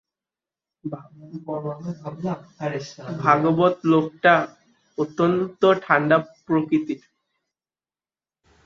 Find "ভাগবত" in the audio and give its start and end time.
3.23-3.75